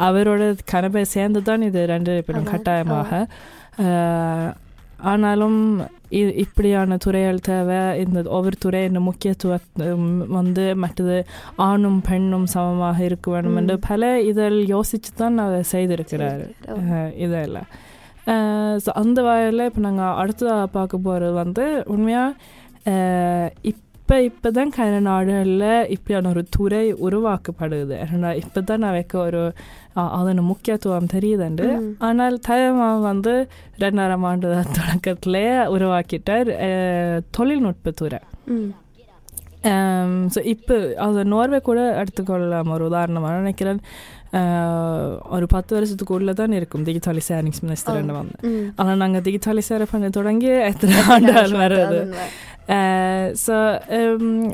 அவரோட 0.00 0.42
கனவை 0.64 1.02
சேர்ந்து 1.10 1.42
தான் 1.42 1.62
இது 1.62 1.86
ரெண்டு 1.86 2.22
பேரும் 2.22 2.50
கட்டாயமாக 2.50 3.10
ஆனாலும் 5.04 5.58
இ- 6.10 6.34
இப்படியான 6.36 6.96
துறைகள் 6.96 7.38
தேவை 7.40 7.78
இந்த 7.98 8.22
ஒவ்வொரு 8.28 8.56
துறையின் 8.58 8.98
முக்கியத்துவம் 9.00 9.68
வந்து 10.30 10.74
மற்றது 10.74 11.18
ஆணும் 11.64 12.00
பெண்ணும் 12.00 12.46
சமமாக 12.46 12.98
இருக்க 13.04 13.30
வேண்டும் 13.30 13.56
என்று 13.56 13.76
பல 13.86 14.10
இதில் 14.22 14.58
யோசிச்சு 14.70 15.12
தான் 15.14 15.38
அவர் 15.38 15.70
செய்திருக்கிறார் 15.72 16.42
இதெல்லாம் 17.18 17.70
அந்த 18.96 19.20
வகையில் 19.22 19.66
இப்போ 19.66 19.80
நாங்கள் 19.80 20.16
அடுத்ததாக 20.16 20.66
பார்க்க 20.70 20.98
போகிறது 20.98 21.32
வந்து 21.34 21.64
உண்மையாக 21.86 22.36
இப்போ 24.10 24.24
இப்போ 24.28 24.48
தான் 24.56 24.72
கன 24.76 25.00
நாடுகளில் 25.06 25.88
இப்படியான 25.94 26.30
ஒரு 26.32 26.42
துறை 26.54 26.80
உருவாக்கப்படுது. 27.06 27.96
ஏன்னா 28.06 28.30
இப்போ 28.40 28.60
தான் 28.70 28.86
அவைக்கு 28.88 29.16
ஒரு 29.26 29.42
அதன் 30.16 30.40
முக்கியத்துவம் 30.48 31.10
தெரியுதுண்டு. 31.12 31.66
ஆனால் 32.08 32.36
தயமா 32.48 32.88
வந்து 33.06 33.34
ரெண்டாயிரம் 33.84 34.26
ஆண்டு 34.30 34.48
தொடக்கத்திலே 34.78 35.44
உருவாக்கிட்டார் 35.76 36.50
தொழில்நுட்பத்துறை 37.38 38.20
ஸோ 40.34 40.42
இப்போ 40.54 40.74
அது 41.06 41.22
நோர்வே 41.34 41.62
கூட 41.70 41.80
எடுத்துக்கொள்ளலாம். 42.02 42.74
ஒரு 42.76 42.84
உதாரணமாக 42.90 43.40
நினைக்கிறேன். 43.42 43.80
ஒரு 45.36 45.46
பத்து 45.54 45.72
வருஷத்துக்குள்ளே 45.76 46.34
தான் 46.42 46.58
இருக்கும் 46.58 46.84
டிஜிட்டலைசேரிங்ஸ் 46.90 47.64
மினிஸ்டர் 47.66 48.04
வந்து. 48.20 48.38
ஆனால் 48.80 49.02
நாங்கள் 49.04 49.24
டிஜிட்டலைசேர 49.28 49.86
பண்ண 49.94 50.08
தொடங்கி 50.20 50.52
எத்தனை 50.70 51.00
ஆண்டுகள் 51.14 51.60
வருது. 51.64 52.00
ஸோ 53.40 53.54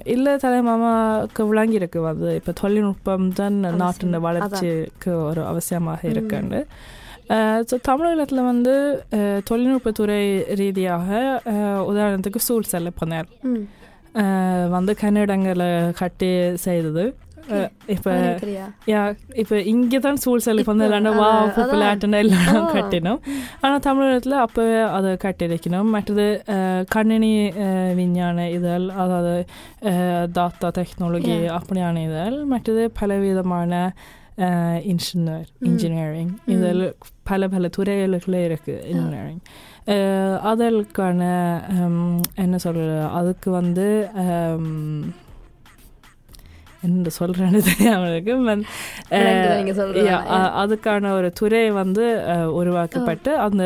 இல்லை 0.08 0.32
தலைமாமாவுக்கு 0.42 1.42
விளங்கியிருக்கு 1.48 2.00
வந்து 2.04 2.28
இப்போ 2.34 2.52
தொழில்நுட்பம் 2.60 3.26
தான் 3.32 3.56
நாட்டின் 3.76 3.92
வளர்ச்சிக்கு 4.26 5.12
ஒரு 5.24 5.42
அவசியமாக 5.48 6.10
இருக்குன்னு 6.10 6.60
ஸோ 7.68 7.76
தமிழகத்தில் 7.84 8.48
வந்து 8.48 8.74
தொழில்நுட்பத்துறை 9.46 10.20
ரீதியாக 10.60 11.08
உதாரணத்துக்கு 11.88 12.40
சூழ் 12.44 12.70
செல்ல 12.70 12.90
பண்ணார் 12.96 13.28
ம் 13.48 13.64
அஹ், 14.14 14.66
வந்து 14.70 14.92
கன்னடங்களை 15.00 15.70
கட்டி 15.98 16.28
செய்தது 16.62 17.02
இப்போ 17.86 18.12
யா 18.88 19.02
இப்போ 19.34 19.56
இங்கே 19.64 19.98
தான் 19.98 20.16
சூழ் 20.16 20.44
செல்லி 20.44 20.64
வந்து 20.66 20.86
இல்லைன்னா 20.86 21.12
வா 21.16 21.30
புப்பிளாட்டுன்னு 21.56 22.18
எல்லாம் 22.18 22.68
கட்டினோம் 22.74 23.20
ஆனால் 23.60 23.80
தமிழகத்தில் 23.80 24.36
அப்போ 24.36 24.64
அதை 24.90 25.10
கட்டியிருக்கணும் 25.24 25.90
மற்றது 25.90 26.26
கணினி 26.88 27.32
விஞ்ஞான 27.94 28.48
இதழ் 28.50 28.86
அதாவது 28.96 29.34
தாத்தா 30.32 30.70
டெக்னாலஜி 30.78 31.36
அப்படியான 31.56 32.02
இதழ் 32.02 32.38
மற்றது 32.44 32.84
பலவிதமான 33.00 33.72
இன்ஜினியர் 34.84 35.46
இன்ஜினியரிங் 35.60 36.32
இதில் 36.46 36.86
பல 37.22 37.48
பல 37.48 37.70
துறைகளுக்குள்ளே 37.76 38.40
இருக்குது 38.48 38.82
இன்ஜினியரிங் 38.86 39.42
அதற்கான 40.42 41.20
என்ன 42.36 42.56
சொல்கிறது 42.58 42.98
அதுக்கு 43.10 43.48
வந்து 43.50 43.86
என்ன 46.86 47.10
சொல்கிறேன்னு 47.18 47.60
தெரியாமல் 47.70 48.10
இருக்கு. 48.12 48.34
அதுக்கான 50.62 51.12
ஒரு 51.18 51.28
துறை 51.40 51.64
வந்து 51.80 52.06
உருவாக்கப்பட்டு 52.60 53.32
அந்த 53.46 53.64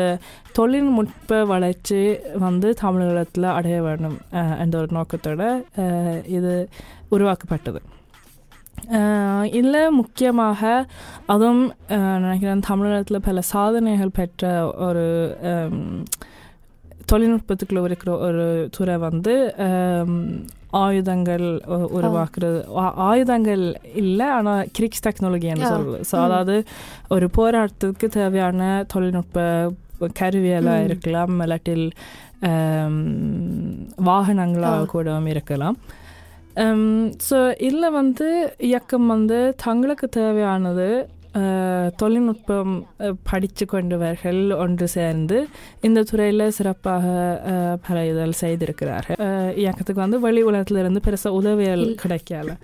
தொழில்நுட்ப 0.59 1.39
வளர்ச்சி 1.53 2.01
வந்து 2.45 2.69
தமிழகத்தில் 2.83 3.55
அடைய 3.57 3.79
வேண்டும் 3.87 4.17
என்ற 4.63 4.75
ஒரு 4.81 4.91
நோக்கத்தோட 4.97 5.43
இது 6.37 6.53
உருவாக்கப்பட்டது. 7.15 7.81
இல்லை 9.59 9.81
முக்கியமாக 9.99 10.61
அதுவும் 11.33 11.63
நினைக்கிறேன் 12.23 12.67
தமிழகத்தில் 12.69 13.25
பல 13.27 13.41
சாதனைகள் 13.51 14.17
பெற்ற 14.19 14.49
ஒரு 14.87 15.05
தொழில்நுட்பத்துக்குள்ள 17.11 17.83
இருக்கிற 17.89 18.11
ஒரு 18.27 18.45
துறை 18.77 18.95
வந்து 19.07 19.35
ஆயுதங்கள் 20.71 21.45
உருவாக்குறது. 21.91 22.59
ஆயுதங்கள் 22.95 23.81
இல்லை 23.93 24.25
ஆனால் 24.27 24.67
கிரிக்ஸ் 24.79 25.07
டெக்னாலஜின்னு 25.07 25.63
ஆ. 25.63 25.69
சொல்றது. 25.69 26.03
ஸோ 26.11 26.15
அதாவது 26.15 26.63
ஒரு 27.09 27.29
போராட்டத்துக்கு 27.37 28.07
தேவையான 28.07 28.85
தொழில்நுட்ப 28.87 29.71
கருவியெல்லாம் 30.19 30.83
இருக்கலாம். 30.83 31.41
இல்லாட்டில் 31.41 31.91
வாகனங்களாக 34.05 34.85
கூட 34.85 35.19
இருக்கலாம். 35.27 35.77
ஸோ 37.29 37.53
இதில் 37.59 37.89
வந்து 37.91 38.55
இயக்கம் 38.57 39.07
வந்து 39.07 39.55
தங்களுக்கு 39.63 40.09
தேவையானது 40.09 40.87
தொழில்நுட்பம் 41.97 42.71
படித்து 43.23 43.65
கொண்டவர்கள் 43.65 44.39
ஒன்று 44.57 44.87
சேர்ந்து 44.89 45.37
இந்த 45.81 45.99
துறையில் 46.03 46.43
சிறப்பாக 46.51 47.05
பல 47.85 47.97
இதழ் 48.05 48.33
செய்திருக்கிறார்கள். 48.41 49.17
இயக்கத்துக்கு 49.55 50.01
வந்து 50.01 50.19
வெளி 50.19 50.41
உலகத்திலிருந்து 50.43 51.01
பெருசாக 51.05 51.37
உதவியல் 51.37 51.85
கிடைக்கல. 52.01 52.55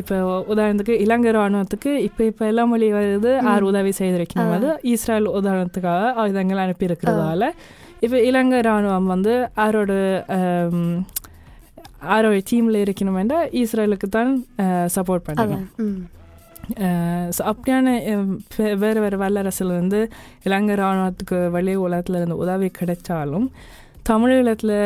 இப்போ 0.00 0.16
உதாரணத்துக்கு 0.52 0.96
இலங்கை 1.04 1.32
ராணுவத்துக்கு 1.32 1.92
இப்போ 2.06 2.24
இப்போ 2.24 2.46
எல்லாம் 2.46 2.70
மொழி 2.70 2.88
வருது 2.92 3.32
யார் 3.42 3.68
உதவி 3.70 3.92
செய்திருக்கணும் 3.98 4.54
அது 4.56 4.70
இஸ்ரேல் 4.92 5.28
உதாரணத்துக்காக 5.38 5.90
ஆயுதங்கள் 6.22 6.64
அனுப்பியிருக்கிறதால. 6.64 7.50
இப்போ 8.00 8.18
இலங்கை 8.28 8.60
ராணுவம் 8.62 9.10
வந்து 9.10 9.32
யாரோட 9.58 9.92
அம், 10.36 10.96
யாரோட 12.06 12.36
டீமில் 12.48 12.82
இருக்கணும் 12.82 13.20
என்றால் 13.20 13.50
இஸ்ரேலுக்கு 13.60 14.08
தான் 14.10 14.32
சப்போர்ட் 14.94 15.28
ம். 15.84 16.00
ஸோ 17.30 17.42
அப்படியான 17.50 17.86
வேறு 18.80 19.00
வேறு 19.00 19.16
வல்லரசுல 19.18 19.74
இருந்து 19.74 20.00
இலங்கை 20.44 20.74
ராணுவத்துக்கு 20.76 21.38
வெளி 21.50 21.74
உலகத்துல 21.82 22.16
இருந்து 22.16 22.36
உதவி 22.36 22.68
கிடைச்சாலும் 22.78 23.46
தமிழீழத்தில் 24.04 24.76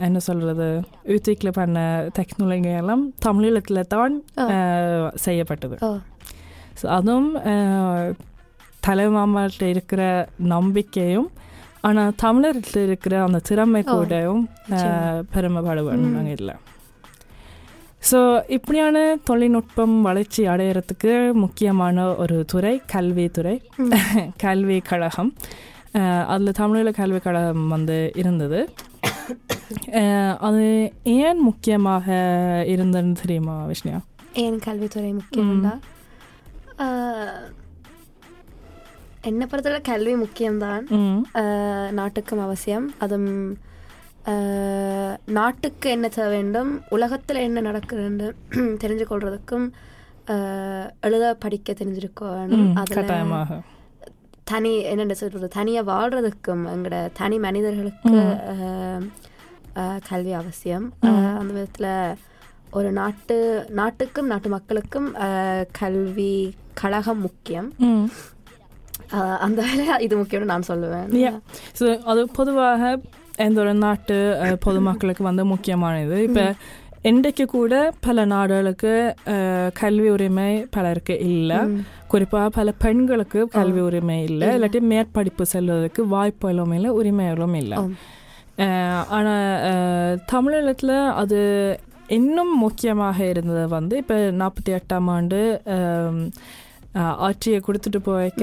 என்ன 0.00 0.18
சொல்கிறது 0.24 0.66
யூத்திக்கில் 1.08 1.50
பண்ண 1.52 1.78
டெக்னாலஜி 2.16 2.72
எல்லாம் 2.78 3.04
தமிழீழத்தில் 3.24 3.88
தான் 3.88 4.14
செய்யப்பட்டது. 5.22 5.76
ஸோ 6.76 6.86
அதுவும் 6.90 7.30
அஹ், 7.46 8.10
தலைமாமாட்ட 8.86 9.64
இருக்கிற 9.66 10.02
நம்பிக்கையும் 10.50 11.28
ஆனால் 11.82 12.16
தமிழர்கிட்ட 12.22 12.78
இருக்கிற 12.82 13.14
அந்த 13.22 13.38
திறமை 13.40 13.82
ஓ. 13.82 13.92
கூடயும் 13.92 14.42
அஹ், 14.76 15.20
பெருமைப்படுவேன் 15.34 16.02
ம். 16.02 16.14
நாங்கள் 16.14 16.36
இல்லை 16.38 16.54
ஸோ 18.10 18.18
இப்படியான 18.46 18.96
தொழில்நுட்பம் 19.24 20.02
வளர்ச்சி 20.02 20.42
அடையிறதுக்கு 20.46 21.12
முக்கியமான 21.32 22.14
ஒரு 22.14 22.44
துறை 22.44 22.82
கல்வித்துறை. 22.86 23.54
கல்வி 24.38 24.80
கழகம். 24.80 25.30
அதில் 26.26 26.58
தமிழீழ 26.58 26.92
கல்வி 26.92 27.18
கழகம் 27.18 27.68
வந்து 27.68 27.96
இருந்தது. 28.16 28.60
அது 30.38 30.64
ஏன் 31.18 31.40
முக்கியமாக 31.40 32.06
இருந்ததுன்னு 32.68 33.20
தெரியுமா 33.20 33.56
விஷ்ணியா? 33.66 33.98
ஏன் 34.34 34.58
கல்வித்துறை 34.58 35.12
முக்கியம்டா? 35.14 35.74
என்னை 39.22 39.46
பொறுத்தவரை 39.46 39.80
கல்வி 39.82 40.14
முக்கியம்தான். 40.14 40.84
நாட்டுக்கும் 41.90 42.40
அவசியம். 42.40 42.86
அதுவும் 42.98 43.32
நாட்டுக்கு 45.36 45.88
என்ன 45.90 46.06
தேவை 46.08 46.28
வேண்டும் 46.28 46.70
உலகத்தில் 46.96 47.44
என்ன 47.48 47.58
நடக்குதுன்னு 47.60 48.28
தெரிஞ்சு 48.82 49.04
கொள்றதுக்கும் 49.10 49.66
எழுத 51.00 51.26
படிக்க 51.44 51.72
தெரிஞ்சிருக்க 51.72 52.30
வேணும் 52.32 52.76
அதில் 52.82 53.10
தனி 54.50 54.72
என்னென்ன 54.90 55.14
சொல்றது 55.14 55.48
தனியாக 55.58 55.90
வாழ்றதுக்கும் 55.92 56.64
எங்களோட 56.72 56.98
தனி 57.20 57.36
மனிதர்களுக்கு 57.46 58.12
கல்வி 60.10 60.32
அவசியம். 60.40 60.86
அந்த 61.38 61.50
விதத்தில் 61.56 61.90
ஒரு 62.78 62.88
நாட்டு 63.00 63.36
நாட்டுக்கும் 63.78 64.30
நாட்டு 64.32 64.48
மக்களுக்கும் 64.54 65.08
கல்வி 65.80 66.32
கழகம் 66.80 67.20
முக்கியம். 67.26 67.68
அந்த 69.46 69.58
வேலை 69.66 69.86
இது 70.06 70.14
முக்கியம்னு 70.20 70.52
நான் 70.54 70.70
சொல்லுவேன். 70.70 71.10
அது 72.12 72.22
பொதுவாக 72.38 72.82
எந்த 73.44 73.60
ஒரு 73.64 73.74
நாட்டு 73.84 74.16
பொதுமக்களுக்கு 74.64 75.22
வந்து 75.28 75.44
முக்கியமானது. 75.52 76.16
இப்போ 76.28 76.44
இன்றைக்கு 77.10 77.44
கூட 77.54 77.74
பல 78.06 78.24
நாடுகளுக்கு 78.32 78.92
கல்வி 79.80 80.08
உரிமை 80.14 80.50
பலருக்கு 80.76 81.14
இல்லை. 81.30 81.58
குறிப்பாக 82.12 82.48
பல 82.58 82.72
பெண்களுக்கு 82.84 83.40
கல்வி 83.56 83.82
உரிமை 83.88 84.18
இல்லை. 84.28 84.48
இல்லாட்டி 84.56 84.80
மேற்படிப்பு 84.92 85.46
செல்வதற்கு 85.54 86.02
வாய்ப்புகளும் 86.14 86.74
இல்லை 86.78 86.92
உரிமைகளும் 87.00 87.56
இல்லை. 87.62 87.78
ஆனால் 89.16 90.20
தமிழகத்தில் 90.32 90.96
அது 91.22 91.40
இன்னும் 92.18 92.52
முக்கியமாக 92.64 93.18
இருந்தது 93.32 93.64
வந்து 93.78 93.94
இப்போ 94.02 94.16
நாற்பத்தி 94.40 94.70
எட்டாம் 94.78 95.08
ஆண்டு 95.14 95.40
ஆட்சியை 96.96 97.60
கொடுத்துட்டு 97.66 98.00
போய்க்க 98.04 98.42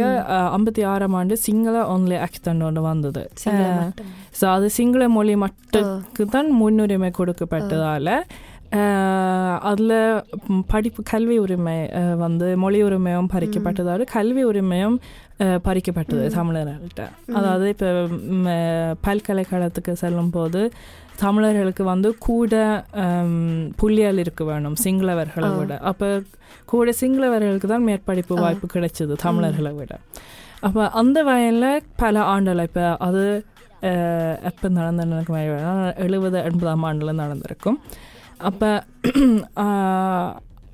ஐம்பத்தி 0.58 0.86
ஆறாம் 0.86 1.14
ஆண்டு 1.14 1.38
சிங்கள 1.38 1.76
ஒன்லி 1.96 2.18
ஆக்ட் 2.20 2.50
ஒன்று 2.50 2.82
வந்தது. 2.82 3.30
ஸோ 4.40 4.46
அது 4.46 4.70
சிங்கள 4.70 5.08
மொழி 5.08 5.36
மட்டுக்கு 5.36 6.26
தான் 6.26 6.50
முன்னுரிமை 6.52 7.12
கொடுக்கப்பட்டதால 7.18 8.24
அதில் 9.60 10.24
படிப்பு 10.68 11.04
கல்வி 11.04 11.38
உரிமை 11.40 11.90
வந்து 12.18 12.58
மொழி 12.58 12.84
உரிமையும் 12.84 13.30
பறிக்கப்பட்டதால 13.34 14.04
கல்வி 14.04 14.44
உரிமையும் 14.46 15.00
பறிக்கப்பட்டது 15.40 16.26
தமிழர்கள்ட்ட 16.36 17.04
அதாவது 17.34 17.70
இப்போ 17.70 17.90
பல்கலைக்கழகத்துக்கு 19.02 19.94
செல்லும் 19.94 20.30
போது 20.30 20.72
தமிழர்களுக்கு 21.22 21.84
வந்து 21.92 22.10
கூட 22.28 22.54
புள்ளியல் 23.82 24.22
இருக்க 24.24 24.44
வேணும் 24.50 24.78
சிங்களவர்களை 24.84 25.50
விட. 25.58 25.74
அப்போ 25.90 26.08
கூட 26.72 26.94
சிங்களவர்களுக்கு 27.02 27.68
தான் 27.74 27.88
மேற்படிப்பு 27.90 28.36
வாய்ப்பு 28.44 28.68
கிடைச்சது 28.76 29.16
தமிழர்களை 29.26 29.74
விட. 29.80 29.94
அப்போ 30.68 30.84
அந்த 31.02 31.18
வயலில் 31.30 31.84
பல 32.04 32.16
ஆண்டுகள் 32.34 32.68
இப்போ 32.70 32.86
அது 33.08 33.26
எப்போ 34.50 34.68
இல்லை. 34.68 35.90
எழுபது 36.06 36.38
எண்பதாம் 36.50 36.86
ஆண்டில் 36.90 37.20
நடந்திருக்கும். 37.22 37.80
அப்போ 38.50 38.70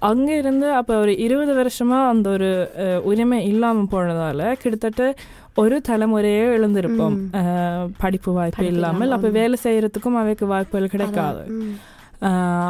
அங்கே 0.09 0.35
இருந்து 0.41 0.67
அப்போ 0.79 0.93
ஒரு 1.03 1.13
இருபது 1.23 1.53
வருஷமாக 1.59 2.11
அந்த 2.11 2.27
ஒரு 2.35 2.49
உரிமை 3.09 3.39
இல்லாமல் 3.51 3.89
போனதால 3.93 4.41
கிட்டத்தட்ட 4.61 5.03
ஒரு 5.59 5.77
தலைமுறையே 5.87 6.43
எழுந்திருப்போம் 6.55 7.17
படிப்பு 7.97 8.31
வாய்ப்பு 8.33 8.65
இல்லாமல் 8.71 9.15
அப்போ 9.15 9.29
வேலை 9.37 9.57
செய்யறதுக்கும் 9.63 10.19
அவைக்கு 10.19 10.45
வாய்ப்புகள் 10.47 10.93
கிடைக்காது. 10.93 11.41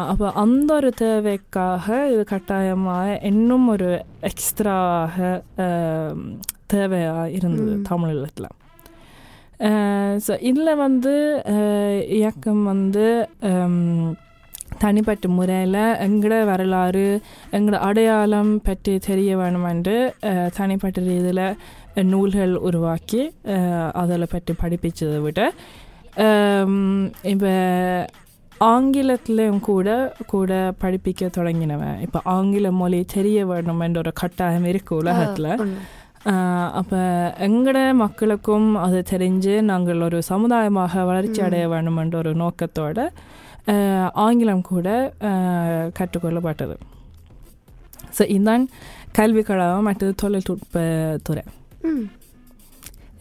அப்போ 0.09 0.25
அந்த 0.41 0.69
ஒரு 0.73 0.89
தேவைக்காக 0.97 1.85
இது 2.09 2.23
கட்டாயமாக 2.25 3.19
இன்னும் 3.23 3.67
ஒரு 3.67 3.89
எக்ஸ்ட்ராக 4.29 5.15
தேவையாக 6.73 7.29
இருந்தது 7.37 7.75
தமிழகத்தில் 7.87 8.49
ஸோ 10.25 10.33
இதில் 10.43 10.79
வந்து 10.79 11.13
இயக்கம் 12.17 12.63
வந்து 12.65 13.05
தனிப்பட்ட 14.81 15.27
முறையில் 15.29 15.77
எங்களோட 16.03 16.43
வரலாறு 16.45 17.07
எங்களோட 17.51 17.79
அடையாளம் 17.81 18.51
பற்றி 18.61 18.93
தெரிய 19.05 19.31
வேணுமென்று 19.37 19.95
அஹ், 20.23 20.49
தனிப்பட்ட 20.55 21.01
ரீதியில் 21.01 21.43
நூல்கள் 22.13 22.53
உருவாக்கி 22.67 23.21
அதில் 24.01 24.31
பற்றி 24.31 24.53
படிப்பிச்சதை 24.63 25.19
விட 25.21 25.39
இப்போ 27.33 27.51
ஆங்கிலத்திலையும் 28.61 29.59
கூட 29.59 29.89
கூட 30.25 30.51
படிப்பிக்க 30.83 31.29
தொடங்கினவன் 31.37 31.99
இப்போ 32.05 32.19
ஆங்கில 32.35 32.71
மொழி 32.71 32.99
தெரிய 33.15 33.45
வேணும் 33.45 33.83
என்ற 33.85 33.99
ஒரு 33.99 34.11
கட்டாயம் 34.21 34.67
இருக்கு 34.71 34.93
உலகத்தில். 34.95 35.51
அப்போ 36.79 36.99
எங்கட 37.47 37.77
மக்களுக்கும் 38.03 38.67
அது 38.85 38.99
தெரிஞ்சு 39.11 39.53
நாங்கள் 39.61 40.01
ஒரு 40.07 40.19
சமுதாயமாக 40.31 41.03
வளர்ச்சி 41.11 41.41
அடைய 41.41 41.67
வேண்டும் 41.67 41.99
என்ற 42.03 42.17
ஒரு 42.17 42.33
நோக்கத்தோட 42.35 42.97
ஆங்கிலம் 44.25 44.65
கூட 44.71 44.87
கற்றுக்கொள்ளப்பட்டது 45.99 46.75
ஸோ 48.17 48.23
இதுதான் 48.35 48.63
கல்வி 49.17 49.41
கழகம் 49.43 49.87
மற்றது 49.87 50.13
தொழில்நுட்பத்துறை. 50.23 51.43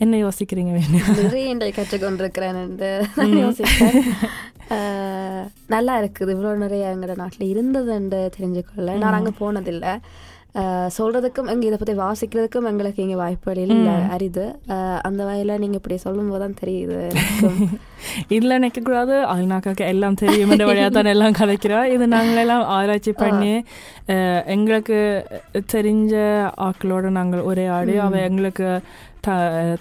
என்ன 0.01 0.15
யோசிக்கிறீங்க 0.19 0.73
நிறைய 1.21 1.45
இன்றை 1.49 1.71
கற்றுக்கொண்டிருக்கிறேன் 1.73 2.59
என்று 2.61 2.91
நான் 3.17 3.33
ஆஹ், 4.71 5.45
நல்லா 5.67 6.01
இருக்குது 6.01 6.33
இவ்வளோ 6.35 6.57
நிறைய 6.57 6.93
எங்களோட 6.93 7.17
நாட்டில் 7.17 7.49
இருந்தது 7.49 7.93
என்று 7.93 8.31
தெரிஞ்சுக்கொள்ள 8.35 8.91
நான் 8.99 9.17
அங்கே 9.19 9.33
போனதில்லை 9.39 9.93
ஆஹ், 10.55 10.89
சொல்றதுக்கும் 10.95 11.49
இங்கே 11.53 11.67
இதை 11.67 11.79
பற்றி 11.79 11.95
வாசிக்கிறதுக்கும் 11.99 12.69
எங்களுக்கு 12.71 13.01
இங்கே 13.03 13.19
வாய்ப்புகள் 13.19 13.59
இல்லை 13.67 13.77
அரிது. 14.15 14.45
அந்த 15.07 15.21
வகையில் 15.25 15.61
நீங்கள் 15.63 15.81
இப்படி 15.81 15.97
சொல்லும்போது 16.05 16.43
தான் 16.45 16.57
தெரியுது. 16.61 16.99
இதில் 18.35 18.55
நினைக்கக்கூடாது. 18.55 19.15
அல்னாக்காக்கு 19.33 19.85
எல்லாம் 19.89 20.19
தெரியும். 20.23 20.53
என்ற 20.53 20.67
வழியாக 20.69 20.93
தான் 20.93 21.13
எல்லாம் 21.13 21.37
கதைக்கிறா. 21.39 21.81
இது 21.95 22.07
நாங்களெல்லாம் 22.15 22.65
ஆராய்ச்சி 22.77 23.13
பண்ணி 23.17 23.53
அஹ், 24.15 24.43
எங்களுக்கு 24.55 24.99
தெரிஞ்ச 25.75 26.15
ஆட்களோட 26.67 27.07
நாங்கள் 27.17 27.47
உரையாடி 27.49 27.97
அவ 28.01 28.21
எங்களுக்கு 28.29 28.69
த 29.21 29.31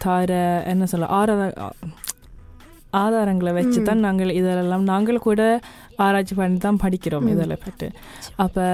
தார 0.04 0.32
என்ன 0.68 0.86
சொல்ல 0.88 1.14
ஆராத 1.18 1.44
ஆதாரங்களை 2.98 3.52
வச்சு 3.56 3.80
தான் 3.84 4.04
நாங்கள் 4.04 4.38
இதெல்லாம் 4.38 4.86
நாங்கள் 4.90 5.26
கூட 5.26 5.42
ஆராய்ச்சி 6.06 6.36
பண்ணி 6.40 6.58
தான் 6.66 6.80
படிக்கிறோம் 6.84 7.28
இதில் 7.34 7.62
பற்றி 7.64 7.88
அப்போ 8.44 8.66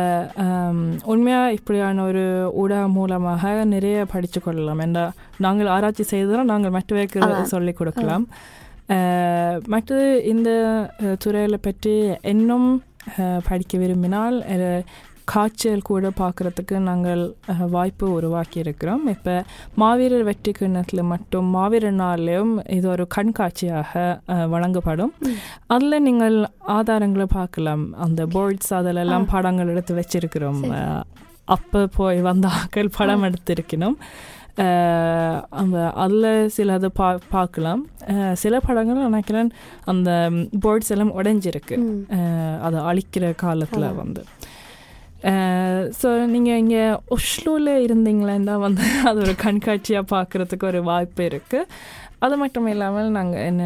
உண்மையாக 1.14 1.56
இப்படியான 1.58 2.04
ஒரு 2.10 2.24
ஊடகம் 2.62 2.96
மூலமாக 2.98 3.54
நிறைய 3.74 3.98
படித்து 4.14 4.40
கொள்ளலாம். 4.42 4.82
ஏன்னா 4.86 5.06
நாங்கள் 5.46 5.72
ஆராய்ச்சி 5.76 6.06
செய்ததும் 6.14 6.52
நாங்கள் 6.52 6.76
மற்றவருக்கு 6.78 7.54
சொல்லிக் 7.54 7.80
கொடுக்கலாம். 7.80 8.26
மற்றது 9.74 10.08
இந்த 10.34 10.50
துறையில் 11.26 11.66
பற்றி 11.68 11.96
இன்னும் 12.34 12.68
படிக்க 13.48 13.78
விரும்பினால் 13.84 14.38
காட்சிகள் 15.32 15.88
கூட 15.90 16.10
பார்க்குறதுக்கு 16.20 16.76
நாங்கள் 16.88 17.22
வாய்ப்பு 17.76 18.06
உருவாக்கி 18.18 18.58
இருக்கிறோம் 18.64 19.04
இப்போ 19.14 19.36
மாவீரர் 19.82 20.26
வெற்றி 20.30 20.52
கிண்ணத்தில் 20.58 21.10
மட்டும் 21.14 21.48
மாவீரர் 21.56 21.98
நாள்லையும் 22.02 22.54
இது 22.78 22.88
ஒரு 22.96 23.06
கண்காட்சியாக 23.16 24.04
வழங்கப்படும். 24.54 25.14
அதில் 25.76 26.06
நீங்கள் 26.08 26.38
ஆதாரங்களை 26.78 27.28
பார்க்கலாம். 27.40 27.86
அந்த 28.06 28.22
போர்ட்ஸ் 28.36 28.72
அதிலெல்லாம் 28.80 29.32
படங்கள் 29.34 29.74
எடுத்து 29.74 29.96
வச்சிருக்கிறோம். 30.02 30.62
அப்போ 31.58 31.82
போய் 31.98 32.22
வந்த 32.30 32.48
ஆக்கள் 32.62 32.96
படம் 33.00 33.28
எடுத்திருக்கணும். 33.30 33.98
அதில் 36.04 36.50
சிலது 36.56 36.90
பா 36.98 37.08
பார்க்கலாம். 37.36 37.82
சில 38.42 38.56
படங்கள் 38.66 39.08
நினைக்கிறேன் 39.08 39.50
அந்த 39.92 40.10
போர்ட்ஸ் 40.64 40.92
எல்லாம் 40.96 41.14
உடைஞ்சிருக்கு. 41.20 41.78
அதை 42.68 42.80
அழிக்கிற 42.90 43.32
காலத்தில் 43.46 43.98
வந்து. 44.02 44.24
ஸோ 46.00 46.08
நீங்கள் 46.32 46.60
இங்கே 46.62 46.82
ஒஷ்லோவில் 47.16 47.74
இருந்தீங்களேன்னா 47.86 48.56
வந்து 48.64 48.86
அது 49.10 49.20
ஒரு 49.26 49.36
கண்காட்சியாக 49.44 50.12
பார்க்குறதுக்கு 50.12 50.66
ஒரு 50.70 50.82
வாய்ப்பு 50.90 51.24
இருக்குது 51.30 51.70
அது 52.20 52.36
மட்டும் 52.42 52.68
இல்லாமல் 52.72 53.16
நாங்கள் 53.16 53.46
என்ன 53.48 53.64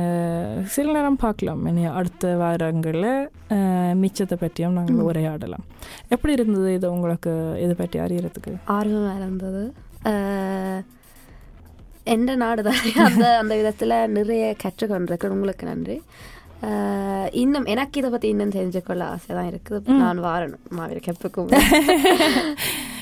சில 0.72 0.94
நேரம் 0.94 1.20
பார்க்கலாம் 1.24 1.64
என்ன 1.70 1.90
அடுத்த 1.94 2.30
வாரங்களில் 2.40 3.10
அஹ், 3.56 3.94
மிச்சத்தை 4.02 4.38
பற்றியும் 4.38 4.78
நாங்கள் 4.78 5.08
உரையாடலாம். 5.10 5.66
எப்படி 6.10 6.34
இருந்தது 6.38 6.70
இது 6.74 6.88
உங்களுக்கு 6.92 7.34
இதை 7.66 7.76
பற்றி 7.76 7.98
அறியறதுக்கு? 8.06 8.54
ஆர்வமாக 8.76 9.20
இருந்தது. 9.20 9.62
அஹ், 10.12 10.82
எந்த 12.08 12.32
நாடு 12.38 12.62
தான் 12.64 12.82
அந்த 13.08 13.26
அந்த 13.42 13.54
விதத்தில் 13.56 13.96
நிறைய 14.14 14.44
கற்றுக்கொண்டிருக்கேன் 14.64 15.36
உங்களுக்கு 15.36 15.66
நன்றி. 15.70 15.98
இன்னும் 17.34 17.66
எனக்கு 17.66 18.00
இதை 18.00 18.10
பற்றி 18.10 18.28
இன்னும் 18.30 18.50
தெரிஞ்சுக்கொள்ள 18.50 19.04
ஆசை 19.08 19.36
தான் 19.36 19.50
இருக்குது 19.50 19.98
நான் 20.00 20.24
வாரணும். 20.24 20.64
மாவீர 20.72 21.00
கெப்புக்கும் 21.06 21.50